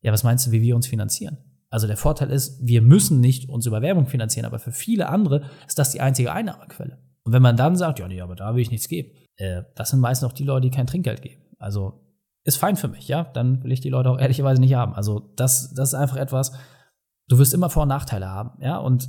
Ja, 0.00 0.10
was 0.10 0.24
meinst 0.24 0.46
du, 0.46 0.50
wie 0.50 0.62
wir 0.62 0.74
uns 0.74 0.86
finanzieren? 0.86 1.36
Also 1.68 1.86
der 1.86 1.98
Vorteil 1.98 2.30
ist, 2.30 2.66
wir 2.66 2.80
müssen 2.80 3.20
nicht 3.20 3.50
uns 3.50 3.66
über 3.66 3.82
Werbung 3.82 4.06
finanzieren, 4.06 4.46
aber 4.46 4.58
für 4.58 4.72
viele 4.72 5.10
andere 5.10 5.42
ist 5.66 5.78
das 5.78 5.90
die 5.90 6.00
einzige 6.00 6.32
Einnahmequelle. 6.32 6.96
Und 7.22 7.34
wenn 7.34 7.42
man 7.42 7.58
dann 7.58 7.76
sagt, 7.76 7.98
ja, 7.98 8.08
nee, 8.08 8.22
aber 8.22 8.34
da 8.34 8.54
will 8.54 8.62
ich 8.62 8.70
nichts 8.70 8.88
geben, 8.88 9.10
äh, 9.36 9.64
das 9.74 9.90
sind 9.90 10.00
meistens 10.00 10.26
auch 10.26 10.32
die 10.32 10.44
Leute, 10.44 10.70
die 10.70 10.74
kein 10.74 10.86
Trinkgeld 10.86 11.20
geben. 11.20 11.42
Also 11.58 12.00
ist 12.44 12.56
fein 12.56 12.76
für 12.76 12.88
mich, 12.88 13.08
ja. 13.08 13.24
Dann 13.24 13.62
will 13.62 13.72
ich 13.72 13.80
die 13.80 13.90
Leute 13.90 14.10
auch 14.10 14.18
ehrlicherweise 14.18 14.60
nicht 14.60 14.74
haben. 14.74 14.94
Also 14.94 15.32
das, 15.36 15.72
das 15.74 15.90
ist 15.90 15.94
einfach 15.94 16.16
etwas, 16.16 16.52
du 17.28 17.38
wirst 17.38 17.54
immer 17.54 17.70
Vor- 17.70 17.82
und 17.82 17.88
Nachteile 17.88 18.28
haben, 18.28 18.60
ja. 18.60 18.78
Und 18.78 19.08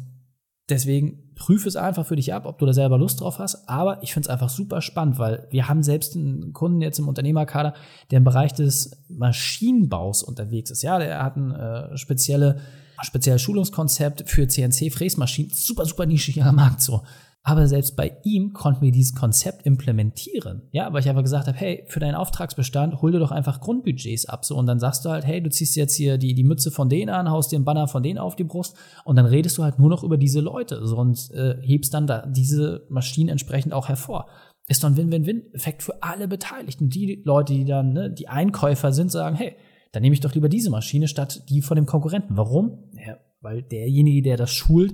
deswegen 0.69 1.33
prüfe 1.35 1.67
es 1.67 1.75
einfach 1.75 2.05
für 2.05 2.15
dich 2.15 2.33
ab, 2.33 2.45
ob 2.45 2.59
du 2.59 2.65
da 2.65 2.73
selber 2.73 2.97
Lust 2.97 3.21
drauf 3.21 3.39
hast. 3.39 3.67
Aber 3.67 4.01
ich 4.03 4.13
finde 4.13 4.27
es 4.27 4.29
einfach 4.29 4.49
super 4.49 4.81
spannend, 4.81 5.19
weil 5.19 5.47
wir 5.49 5.67
haben 5.67 5.83
selbst 5.83 6.15
einen 6.15 6.53
Kunden 6.53 6.81
jetzt 6.81 6.99
im 6.99 7.07
Unternehmerkader, 7.07 7.73
der 8.11 8.17
im 8.17 8.23
Bereich 8.23 8.53
des 8.53 9.03
Maschinenbaus 9.09 10.23
unterwegs 10.23 10.71
ist. 10.71 10.83
Ja, 10.83 10.99
der 10.99 11.23
hat 11.23 11.35
eine 11.35 11.91
äh, 11.91 11.97
spezielle 11.97 12.61
spezielles 13.01 13.41
Schulungskonzept 13.41 14.29
für 14.29 14.47
CNC-Fräsmaschinen, 14.47 15.51
super, 15.53 15.85
super 15.85 16.05
nischiger 16.05 16.51
Markt 16.51 16.81
so. 16.81 17.03
Aber 17.45 17.67
selbst 17.67 17.97
bei 17.97 18.17
ihm 18.23 18.53
konnten 18.53 18.81
wir 18.81 18.91
dieses 18.93 19.13
Konzept 19.13 19.65
implementieren. 19.65 20.61
Ja, 20.71 20.93
weil 20.93 21.01
ich 21.01 21.09
einfach 21.09 21.23
gesagt 21.23 21.47
habe, 21.47 21.57
hey, 21.57 21.83
für 21.87 21.99
deinen 21.99 22.15
Auftragsbestand 22.15 23.01
hol 23.01 23.11
dir 23.11 23.19
doch 23.19 23.31
einfach 23.31 23.59
Grundbudgets 23.59 24.25
ab. 24.25 24.45
So, 24.45 24.55
und 24.55 24.65
dann 24.65 24.79
sagst 24.79 25.03
du 25.03 25.09
halt, 25.09 25.25
hey, 25.25 25.43
du 25.43 25.49
ziehst 25.49 25.75
jetzt 25.75 25.93
hier 25.95 26.17
die, 26.17 26.35
die 26.35 26.45
Mütze 26.45 26.71
von 26.71 26.87
denen 26.87 27.09
an, 27.09 27.29
haust 27.29 27.53
einen 27.53 27.65
Banner 27.65 27.89
von 27.89 28.01
denen 28.01 28.17
auf 28.17 28.37
die 28.37 28.45
Brust 28.45 28.77
und 29.03 29.17
dann 29.17 29.25
redest 29.25 29.57
du 29.57 29.63
halt 29.63 29.77
nur 29.77 29.89
noch 29.89 30.03
über 30.03 30.17
diese 30.17 30.39
Leute 30.39 30.87
so, 30.87 30.95
und 30.97 31.31
äh, 31.31 31.57
hebst 31.61 31.93
dann 31.93 32.07
da 32.07 32.25
diese 32.25 32.85
Maschinen 32.89 33.27
entsprechend 33.27 33.73
auch 33.73 33.89
hervor. 33.89 34.27
Ist 34.69 34.81
doch 34.81 34.89
ein 34.89 34.95
Win-Win-Win-Effekt 34.95 35.83
für 35.83 36.01
alle 36.01 36.29
Beteiligten. 36.29 36.87
Die 36.87 37.21
Leute, 37.25 37.53
die 37.53 37.65
dann 37.65 37.91
ne, 37.91 38.09
die 38.09 38.29
Einkäufer 38.29 38.93
sind, 38.93 39.11
sagen, 39.11 39.35
hey, 39.35 39.57
dann 39.91 40.01
nehme 40.01 40.13
ich 40.13 40.21
doch 40.21 40.33
lieber 40.33 40.47
diese 40.47 40.69
Maschine 40.69 41.09
statt 41.09 41.43
die 41.49 41.61
von 41.61 41.75
dem 41.75 41.85
Konkurrenten. 41.85 42.37
Warum? 42.37 42.85
Ja, 43.05 43.17
weil 43.41 43.61
derjenige, 43.63 44.21
der 44.21 44.37
das 44.37 44.51
schult, 44.51 44.93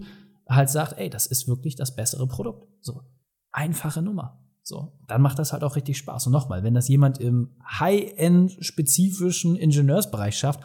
halt 0.49 0.69
sagt, 0.69 0.97
ey, 0.97 1.09
das 1.09 1.25
ist 1.25 1.47
wirklich 1.47 1.75
das 1.75 1.95
bessere 1.95 2.27
Produkt. 2.27 2.67
So, 2.81 3.01
einfache 3.51 4.01
Nummer. 4.01 4.43
So, 4.63 4.99
dann 5.07 5.21
macht 5.21 5.39
das 5.39 5.53
halt 5.53 5.63
auch 5.63 5.75
richtig 5.75 5.97
Spaß. 5.97 6.27
Und 6.27 6.33
nochmal, 6.33 6.63
wenn 6.63 6.73
das 6.73 6.87
jemand 6.87 7.19
im 7.19 7.55
High-End-spezifischen 7.79 9.55
Ingenieursbereich 9.55 10.37
schafft, 10.37 10.59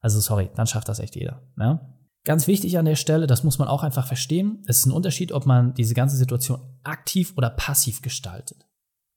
also 0.00 0.20
sorry, 0.20 0.50
dann 0.54 0.66
schafft 0.66 0.88
das 0.88 0.98
echt 0.98 1.14
jeder. 1.14 1.42
Ne? 1.56 1.80
Ganz 2.24 2.46
wichtig 2.46 2.78
an 2.78 2.86
der 2.86 2.96
Stelle, 2.96 3.26
das 3.26 3.44
muss 3.44 3.58
man 3.58 3.68
auch 3.68 3.82
einfach 3.82 4.06
verstehen, 4.06 4.62
es 4.66 4.78
ist 4.78 4.86
ein 4.86 4.92
Unterschied, 4.92 5.30
ob 5.30 5.46
man 5.46 5.74
diese 5.74 5.94
ganze 5.94 6.16
Situation 6.16 6.58
aktiv 6.82 7.34
oder 7.36 7.50
passiv 7.50 8.02
gestaltet. 8.02 8.66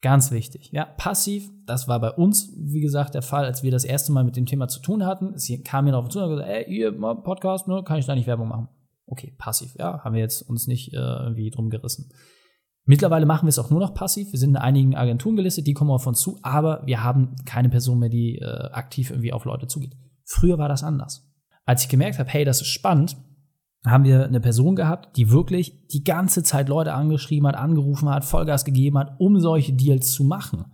Ganz 0.01 0.29
wichtig. 0.29 0.69
Ja, 0.71 0.85
passiv, 0.85 1.49
das 1.65 1.87
war 1.87 1.99
bei 1.99 2.11
uns, 2.11 2.53
wie 2.55 2.81
gesagt, 2.81 3.15
der 3.15 3.23
Fall, 3.23 3.45
als 3.45 3.63
wir 3.63 3.71
das 3.71 3.83
erste 3.83 4.11
Mal 4.11 4.23
mit 4.23 4.35
dem 4.35 4.45
Thema 4.45 4.67
zu 4.67 4.79
tun 4.79 5.05
hatten. 5.05 5.33
Es 5.33 5.51
kam 5.63 5.85
mir 5.85 5.91
darauf 5.91 6.09
zu 6.09 6.21
und 6.21 6.29
gesagt, 6.29 6.47
ey, 6.47 6.71
ihr 6.71 6.91
Podcast, 6.91 7.67
ne, 7.67 7.81
kann 7.83 7.97
ich 7.97 8.05
da 8.05 8.13
nicht 8.13 8.27
Werbung 8.27 8.49
machen? 8.49 8.67
Okay, 9.07 9.33
passiv, 9.37 9.73
ja, 9.79 10.03
haben 10.03 10.13
wir 10.13 10.21
jetzt 10.21 10.41
uns 10.41 10.67
nicht 10.67 10.93
äh, 10.93 10.97
irgendwie 10.97 11.49
drum 11.49 11.69
gerissen. 11.69 12.11
Mittlerweile 12.85 13.25
machen 13.25 13.45
wir 13.45 13.49
es 13.49 13.59
auch 13.59 13.69
nur 13.69 13.79
noch 13.79 13.93
passiv. 13.93 14.31
Wir 14.31 14.39
sind 14.39 14.51
in 14.51 14.57
einigen 14.57 14.95
Agenturen 14.95 15.35
gelistet, 15.35 15.65
die 15.65 15.73
kommen 15.73 15.91
auf 15.91 16.07
uns 16.07 16.21
zu, 16.21 16.39
aber 16.43 16.83
wir 16.85 17.03
haben 17.03 17.35
keine 17.45 17.69
Person 17.69 17.99
mehr, 17.99 18.09
die 18.09 18.37
äh, 18.37 18.69
aktiv 18.71 19.09
irgendwie 19.09 19.33
auf 19.33 19.45
Leute 19.45 19.67
zugeht. 19.67 19.95
Früher 20.25 20.57
war 20.57 20.69
das 20.69 20.83
anders. 20.83 21.29
Als 21.65 21.83
ich 21.83 21.89
gemerkt 21.89 22.19
habe, 22.19 22.29
hey, 22.29 22.45
das 22.45 22.61
ist 22.61 22.67
spannend, 22.67 23.17
haben 23.85 24.03
wir 24.03 24.25
eine 24.25 24.39
Person 24.39 24.75
gehabt, 24.75 25.15
die 25.17 25.31
wirklich 25.31 25.87
die 25.87 26.03
ganze 26.03 26.43
Zeit 26.43 26.69
Leute 26.69 26.93
angeschrieben 26.93 27.47
hat, 27.47 27.55
angerufen 27.55 28.09
hat, 28.09 28.25
Vollgas 28.25 28.65
gegeben 28.65 28.97
hat, 28.97 29.15
um 29.19 29.39
solche 29.39 29.73
Deals 29.73 30.11
zu 30.11 30.23
machen. 30.23 30.65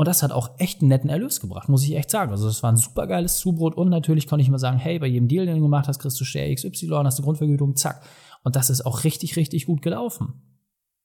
Und 0.00 0.06
das 0.06 0.22
hat 0.22 0.32
auch 0.32 0.52
echt 0.56 0.80
einen 0.80 0.88
netten 0.88 1.10
Erlös 1.10 1.40
gebracht, 1.40 1.68
muss 1.68 1.84
ich 1.84 1.94
echt 1.94 2.10
sagen. 2.10 2.30
Also 2.30 2.46
das 2.46 2.62
war 2.62 2.72
ein 2.72 2.78
super 2.78 3.06
geiles 3.06 3.36
Zubrot 3.36 3.74
und 3.74 3.90
natürlich 3.90 4.26
konnte 4.26 4.40
ich 4.40 4.48
immer 4.48 4.58
sagen, 4.58 4.78
hey, 4.78 4.98
bei 4.98 5.06
jedem 5.06 5.28
Deal, 5.28 5.44
den 5.44 5.56
du 5.56 5.60
gemacht 5.60 5.88
hast, 5.88 5.98
kriegst 5.98 6.18
du 6.18 6.24
Share 6.24 6.54
XY, 6.54 7.02
hast 7.04 7.18
du 7.18 7.22
Grundvergütung, 7.22 7.76
zack. 7.76 8.00
Und 8.42 8.56
das 8.56 8.70
ist 8.70 8.86
auch 8.86 9.04
richtig, 9.04 9.36
richtig 9.36 9.66
gut 9.66 9.82
gelaufen. 9.82 10.40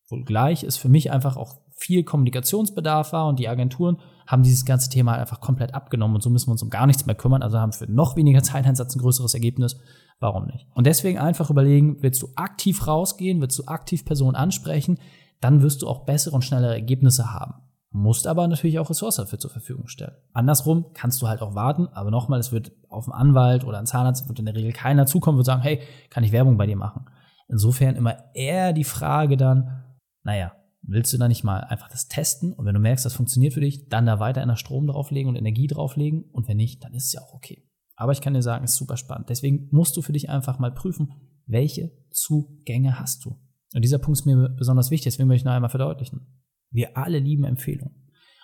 Wohl 0.07 0.23
gleich 0.23 0.63
ist 0.63 0.77
für 0.77 0.87
mich 0.87 1.11
einfach 1.11 1.35
auch 1.35 1.57
viel 1.75 2.05
Kommunikationsbedarf 2.05 3.11
war 3.11 3.27
und 3.27 3.37
die 3.37 3.49
Agenturen 3.49 3.97
haben 4.27 4.43
dieses 4.43 4.63
ganze 4.63 4.89
Thema 4.89 5.11
halt 5.11 5.19
einfach 5.23 5.41
komplett 5.41 5.73
abgenommen 5.73 6.15
und 6.15 6.21
so 6.21 6.29
müssen 6.29 6.47
wir 6.47 6.53
uns 6.53 6.63
um 6.63 6.69
gar 6.69 6.87
nichts 6.87 7.05
mehr 7.05 7.15
kümmern, 7.15 7.43
also 7.43 7.59
haben 7.59 7.73
für 7.73 7.91
noch 7.91 8.15
weniger 8.15 8.43
Zeiteinsatz 8.43 8.95
ein 8.95 8.99
größeres 8.99 9.33
Ergebnis. 9.33 9.75
Warum 10.21 10.45
nicht? 10.45 10.67
Und 10.73 10.87
deswegen 10.87 11.19
einfach 11.19 11.49
überlegen, 11.49 11.97
willst 11.99 12.21
du 12.21 12.29
aktiv 12.37 12.87
rausgehen, 12.87 13.41
willst 13.41 13.59
du 13.59 13.65
aktiv 13.65 14.05
Personen 14.05 14.37
ansprechen, 14.37 14.99
dann 15.41 15.61
wirst 15.61 15.81
du 15.81 15.89
auch 15.89 16.05
bessere 16.05 16.33
und 16.33 16.45
schnellere 16.45 16.75
Ergebnisse 16.75 17.33
haben 17.33 17.55
musst 17.95 18.27
aber 18.27 18.45
natürlich 18.49 18.77
auch 18.77 18.89
Ressourcen 18.89 19.21
dafür 19.21 19.39
zur 19.39 19.49
Verfügung 19.49 19.87
stellen. 19.87 20.17
Andersrum 20.33 20.87
kannst 20.93 21.21
du 21.21 21.29
halt 21.29 21.41
auch 21.41 21.55
warten, 21.55 21.87
aber 21.87 22.11
nochmal, 22.11 22.41
es 22.41 22.51
wird 22.51 22.73
auf 22.89 23.05
einen 23.05 23.13
Anwalt 23.13 23.63
oder 23.63 23.77
einen 23.77 23.87
Zahnarzt 23.87 24.27
wird 24.27 24.37
in 24.37 24.45
der 24.45 24.53
Regel 24.53 24.73
keiner 24.73 25.05
zukommen 25.05 25.37
und 25.37 25.45
sagen, 25.45 25.61
hey, 25.61 25.79
kann 26.09 26.25
ich 26.25 26.33
Werbung 26.33 26.57
bei 26.57 26.65
dir 26.65 26.75
machen? 26.75 27.05
Insofern 27.47 27.95
immer 27.95 28.17
eher 28.33 28.73
die 28.73 28.83
Frage 28.83 29.37
dann, 29.37 29.85
naja, 30.23 30.51
willst 30.81 31.13
du 31.13 31.17
da 31.17 31.29
nicht 31.29 31.45
mal 31.45 31.61
einfach 31.61 31.87
das 31.87 32.09
testen 32.09 32.51
und 32.51 32.65
wenn 32.65 32.73
du 32.73 32.81
merkst, 32.81 33.05
das 33.05 33.13
funktioniert 33.13 33.53
für 33.53 33.61
dich, 33.61 33.87
dann 33.87 34.05
da 34.05 34.19
weiter 34.19 34.41
in 34.41 34.49
der 34.49 34.57
Strom 34.57 34.87
drauflegen 34.87 35.29
und 35.29 35.37
Energie 35.37 35.67
drauflegen 35.67 36.25
und 36.33 36.49
wenn 36.49 36.57
nicht, 36.57 36.83
dann 36.83 36.93
ist 36.93 37.05
es 37.05 37.13
ja 37.13 37.21
auch 37.21 37.33
okay. 37.33 37.63
Aber 37.95 38.11
ich 38.11 38.19
kann 38.19 38.33
dir 38.33 38.41
sagen, 38.41 38.65
es 38.65 38.71
ist 38.71 38.77
super 38.77 38.97
spannend. 38.97 39.29
Deswegen 39.29 39.69
musst 39.71 39.95
du 39.95 40.01
für 40.01 40.11
dich 40.11 40.29
einfach 40.29 40.59
mal 40.59 40.73
prüfen, 40.73 41.13
welche 41.45 41.93
Zugänge 42.11 42.99
hast 42.99 43.23
du. 43.23 43.37
Und 43.73 43.83
dieser 43.83 43.99
Punkt 43.99 44.19
ist 44.19 44.25
mir 44.25 44.49
besonders 44.49 44.91
wichtig, 44.91 45.13
deswegen 45.13 45.29
möchte 45.29 45.43
ich 45.43 45.45
noch 45.45 45.53
einmal 45.53 45.69
verdeutlichen. 45.69 46.27
Wir 46.75 46.97
alle 46.97 47.19
lieben 47.19 47.45
Empfehlungen. 47.45 47.95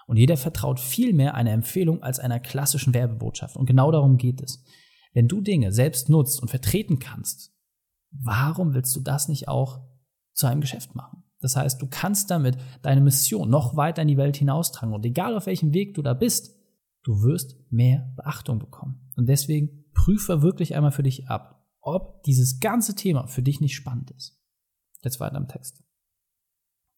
Und 0.08 0.18
jeder 0.18 0.38
vertraut 0.38 0.80
viel 0.80 1.14
mehr 1.14 1.36
einer 1.36 1.52
Empfehlung 1.52 2.02
als 2.02 2.20
einer 2.20 2.40
klassischen 2.40 2.94
Werbebotschaft. 2.94 3.56
Und 3.56 3.66
genau 3.66 3.92
darum 3.92 4.18
geht 4.18 4.42
es. 4.42 4.64
Wenn 5.14 5.28
du 5.28 5.42
Dinge 5.42 5.72
selbst 5.72 6.10
nutzt 6.10 6.42
und 6.42 6.50
vertreten 6.50 7.00
kannst, 7.00 7.54
warum 8.12 8.74
willst 8.74 8.96
du 8.96 9.02
das 9.02 9.28
nicht 9.28 9.48
auch 9.48 9.82
zu 10.34 10.48
einem 10.48 10.62
Geschäft 10.62 10.96
machen? 10.96 11.24
Das 11.40 11.56
heißt, 11.56 11.82
du 11.82 11.88
kannst 11.88 12.30
damit 12.30 12.58
deine 12.82 13.02
Mission 13.02 13.50
noch 13.50 13.76
weiter 13.76 14.04
in 14.04 14.08
die 14.08 14.18
Welt 14.18 14.38
hinaustragen. 14.38 14.94
Und 14.94 15.06
egal 15.06 15.36
auf 15.36 15.46
welchem 15.46 15.74
Weg 15.74 15.96
du 15.96 16.02
da 16.02 16.14
bist, 16.14 16.56
du 17.04 17.24
wirst 17.24 17.56
mehr 17.72 18.12
Beachtung 18.16 18.60
bekommen. 18.60 19.12
Und 19.18 19.28
deswegen 19.28 19.86
prüfe 19.94 20.42
wirklich 20.42 20.76
einmal 20.76 20.92
für 20.92 21.04
dich 21.04 21.28
ab, 21.28 21.68
ob 21.82 22.24
dieses 22.24 22.60
ganze 22.60 22.96
Thema 22.96 23.28
für 23.28 23.42
dich 23.42 23.60
nicht 23.60 23.76
spannend 23.76 24.12
ist. 24.12 24.40
Jetzt 25.04 25.20
weiter 25.20 25.38
im 25.38 25.48
Text. 25.48 25.84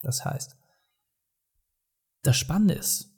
Das 0.01 0.25
heißt, 0.25 0.57
das 2.23 2.37
Spannende 2.37 2.73
ist, 2.73 3.15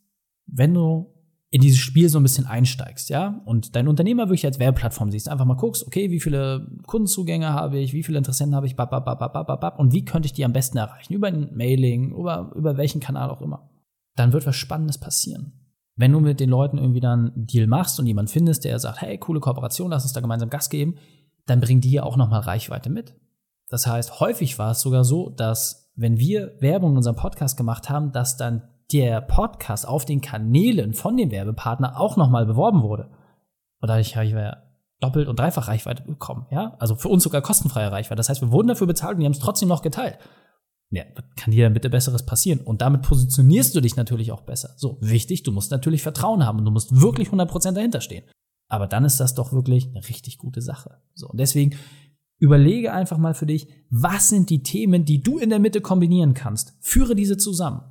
wenn 0.47 0.73
du 0.73 1.11
in 1.49 1.61
dieses 1.61 1.79
Spiel 1.79 2.09
so 2.09 2.19
ein 2.19 2.23
bisschen 2.23 2.47
einsteigst, 2.47 3.09
ja, 3.09 3.41
und 3.45 3.75
dein 3.75 3.87
Unternehmer 3.87 4.23
wirklich 4.23 4.45
als 4.45 4.59
Werbeplattform 4.59 5.09
siehst, 5.09 5.29
einfach 5.29 5.45
mal 5.45 5.53
guckst, 5.55 5.87
okay, 5.87 6.11
wie 6.11 6.19
viele 6.19 6.67
Kundenzugänge 6.85 7.53
habe 7.53 7.77
ich, 7.77 7.93
wie 7.93 8.03
viele 8.03 8.17
Interessenten 8.17 8.55
habe 8.55 8.65
ich, 8.65 8.75
bap, 8.75 8.89
bap, 8.89 9.05
bap, 9.05 9.19
bap, 9.19 9.61
bap, 9.61 9.79
und 9.79 9.93
wie 9.93 10.03
könnte 10.03 10.25
ich 10.25 10.33
die 10.33 10.43
am 10.43 10.51
besten 10.51 10.77
erreichen? 10.77 11.13
Über 11.13 11.27
ein 11.27 11.55
Mailing, 11.55 12.13
über, 12.13 12.51
über 12.55 12.75
welchen 12.75 12.99
Kanal 12.99 13.29
auch 13.29 13.41
immer. 13.41 13.69
Dann 14.15 14.33
wird 14.33 14.45
was 14.45 14.55
Spannendes 14.55 14.97
passieren. 14.97 15.53
Wenn 15.95 16.11
du 16.11 16.19
mit 16.19 16.41
den 16.41 16.49
Leuten 16.49 16.77
irgendwie 16.77 16.99
dann 16.99 17.31
einen 17.33 17.45
Deal 17.45 17.67
machst 17.67 17.99
und 17.99 18.05
jemand 18.05 18.29
findest, 18.29 18.65
der 18.65 18.77
sagt, 18.79 19.01
hey, 19.01 19.17
coole 19.17 19.39
Kooperation, 19.39 19.91
lass 19.91 20.03
uns 20.03 20.11
da 20.11 20.19
gemeinsam 20.19 20.49
Gas 20.49 20.69
geben, 20.69 20.95
dann 21.45 21.61
bringen 21.61 21.79
die 21.79 21.91
ja 21.91 22.03
auch 22.03 22.17
nochmal 22.17 22.41
Reichweite 22.41 22.89
mit. 22.89 23.15
Das 23.69 23.87
heißt, 23.87 24.19
häufig 24.19 24.59
war 24.59 24.71
es 24.71 24.81
sogar 24.81 25.05
so, 25.05 25.29
dass 25.29 25.91
wenn 25.95 26.19
wir 26.19 26.57
Werbung 26.59 26.91
in 26.91 26.97
unserem 26.97 27.15
Podcast 27.15 27.55
gemacht 27.55 27.89
haben, 27.89 28.11
dass 28.11 28.35
dann 28.35 28.63
der 28.91 29.21
Podcast 29.21 29.87
auf 29.87 30.05
den 30.05 30.21
Kanälen 30.21 30.93
von 30.93 31.17
dem 31.17 31.31
Werbepartner 31.31 31.99
auch 31.99 32.17
nochmal 32.17 32.45
beworben 32.45 32.81
wurde. 32.81 33.09
Und 33.81 33.89
dadurch 33.89 34.15
habe 34.15 34.25
ich 34.25 34.33
ja 34.33 34.57
doppelt 34.99 35.27
und 35.27 35.39
dreifach 35.39 35.67
Reichweite 35.67 36.03
bekommen, 36.03 36.45
ja? 36.51 36.75
Also 36.79 36.95
für 36.95 37.09
uns 37.09 37.23
sogar 37.23 37.41
kostenfreie 37.41 37.91
Reichweite. 37.91 38.17
Das 38.17 38.29
heißt, 38.29 38.41
wir 38.41 38.51
wurden 38.51 38.67
dafür 38.67 38.87
bezahlt 38.87 39.15
und 39.15 39.19
die 39.19 39.25
haben 39.25 39.33
es 39.33 39.39
trotzdem 39.39 39.69
noch 39.69 39.81
geteilt. 39.81 40.17
Ja, 40.91 41.03
kann 41.35 41.51
dir 41.51 41.69
bitte 41.71 41.89
Besseres 41.89 42.25
passieren? 42.25 42.59
Und 42.59 42.81
damit 42.81 43.01
positionierst 43.01 43.75
du 43.75 43.81
dich 43.81 43.95
natürlich 43.95 44.31
auch 44.31 44.41
besser. 44.41 44.69
So, 44.77 44.97
wichtig, 45.01 45.43
du 45.43 45.51
musst 45.51 45.71
natürlich 45.71 46.03
Vertrauen 46.03 46.45
haben 46.45 46.59
und 46.59 46.65
du 46.65 46.71
musst 46.71 47.01
wirklich 47.01 47.29
100% 47.29 47.73
dahinter 47.73 48.01
stehen. 48.01 48.23
Aber 48.67 48.87
dann 48.87 49.05
ist 49.05 49.19
das 49.19 49.35
doch 49.35 49.51
wirklich 49.51 49.89
eine 49.89 50.07
richtig 50.07 50.37
gute 50.37 50.61
Sache. 50.61 51.01
So, 51.13 51.27
und 51.27 51.39
deswegen 51.39 51.77
überlege 52.37 52.93
einfach 52.93 53.17
mal 53.17 53.33
für 53.33 53.45
dich, 53.45 53.67
was 53.89 54.29
sind 54.29 54.49
die 54.49 54.63
Themen, 54.63 55.05
die 55.05 55.21
du 55.21 55.37
in 55.37 55.49
der 55.49 55.59
Mitte 55.59 55.81
kombinieren 55.81 56.33
kannst? 56.33 56.73
Führe 56.79 57.15
diese 57.15 57.37
zusammen. 57.37 57.81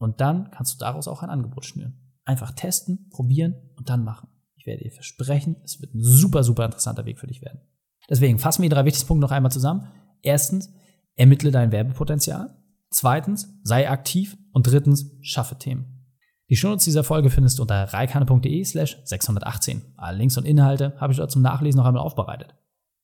Und 0.00 0.20
dann 0.22 0.50
kannst 0.50 0.74
du 0.74 0.78
daraus 0.78 1.06
auch 1.06 1.22
ein 1.22 1.28
Angebot 1.28 1.66
schnüren. 1.66 2.00
Einfach 2.24 2.52
testen, 2.52 3.10
probieren 3.10 3.54
und 3.76 3.90
dann 3.90 4.02
machen. 4.02 4.28
Ich 4.56 4.66
werde 4.66 4.82
dir 4.82 4.90
versprechen, 4.90 5.56
es 5.62 5.80
wird 5.80 5.94
ein 5.94 6.02
super, 6.02 6.42
super 6.42 6.64
interessanter 6.64 7.04
Weg 7.04 7.20
für 7.20 7.26
dich 7.26 7.42
werden. 7.42 7.60
Deswegen 8.08 8.38
fassen 8.38 8.62
wir 8.62 8.70
die 8.70 8.74
drei 8.74 8.86
wichtigsten 8.86 9.06
Punkte 9.06 9.26
noch 9.26 9.30
einmal 9.30 9.52
zusammen. 9.52 9.88
Erstens, 10.22 10.72
ermittle 11.16 11.50
dein 11.50 11.70
Werbepotenzial. 11.70 12.56
Zweitens, 12.90 13.60
sei 13.62 13.90
aktiv. 13.90 14.38
Und 14.52 14.66
drittens, 14.66 15.16
schaffe 15.20 15.56
Themen. 15.58 16.06
Die 16.48 16.56
Shownotes 16.56 16.84
dieser 16.84 17.04
Folge 17.04 17.30
findest 17.30 17.58
du 17.58 17.62
unter 17.62 17.84
reikane.de 17.84 18.64
slash 18.64 18.98
618. 19.04 19.82
Alle 19.96 20.18
Links 20.18 20.36
und 20.36 20.46
Inhalte 20.46 20.94
habe 20.98 21.12
ich 21.12 21.18
dort 21.18 21.30
zum 21.30 21.42
Nachlesen 21.42 21.78
noch 21.78 21.86
einmal 21.86 22.02
aufbereitet. 22.02 22.54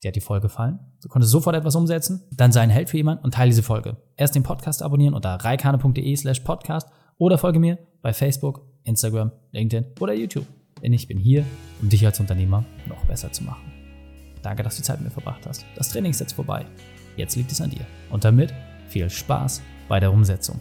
Dir 0.03 0.09
hat 0.09 0.17
die 0.17 0.21
Folge 0.21 0.49
gefallen? 0.49 0.79
Du 1.03 1.09
konntest 1.09 1.33
sofort 1.33 1.57
etwas 1.57 1.75
umsetzen? 1.75 2.23
Dann 2.31 2.53
sei 2.53 2.61
ein 2.61 2.71
Held 2.71 2.91
für 2.91 2.97
jemanden 2.99 3.25
und 3.25 3.35
teile 3.35 3.50
diese 3.50 3.62
Folge. 3.62 3.97
Erst 4.17 4.35
den 4.35 4.43
Podcast 4.43 4.83
abonnieren 4.83 5.15
unter 5.15 5.31
reikane.de 5.35 6.17
slash 6.17 6.41
podcast 6.41 6.88
oder 7.19 7.38
folge 7.38 7.59
mir 7.59 7.79
bei 8.03 8.12
Facebook, 8.12 8.61
Instagram, 8.85 9.33
LinkedIn 9.53 9.93
oder 10.00 10.12
YouTube. 10.12 10.47
Denn 10.83 10.93
ich 10.93 11.09
bin 11.09 11.19
hier, 11.19 11.45
um 11.81 11.88
dich 11.88 12.05
als 12.05 12.21
Unternehmer 12.21 12.65
noch 12.87 13.05
besser 13.07 13.33
zu 13.33 13.45
machen. 13.45 13.73
Danke, 14.43 14.62
dass 14.62 14.76
du 14.76 14.83
die 14.83 14.87
Zeit 14.87 14.99
mit 15.00 15.09
mir 15.09 15.12
verbracht 15.12 15.47
hast. 15.47 15.65
Das 15.76 15.88
Training 15.88 16.11
ist 16.11 16.21
jetzt 16.21 16.35
vorbei. 16.35 16.67
Jetzt 17.17 17.35
liegt 17.35 17.50
es 17.50 17.61
an 17.61 17.71
dir. 17.71 17.87
Und 18.11 18.25
damit 18.25 18.53
viel 18.88 19.09
Spaß 19.09 19.62
bei 19.88 19.99
der 19.99 20.12
Umsetzung. 20.12 20.61